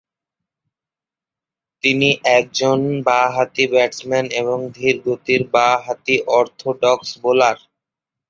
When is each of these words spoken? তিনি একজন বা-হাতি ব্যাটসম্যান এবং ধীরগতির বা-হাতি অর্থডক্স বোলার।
তিনি 1.83 2.09
একজন 2.37 2.77
বা-হাতি 3.07 3.65
ব্যাটসম্যান 3.67 4.25
এবং 4.41 4.57
ধীরগতির 4.77 5.41
বা-হাতি 5.53 6.15
অর্থডক্স 6.37 7.09
বোলার। 7.23 7.57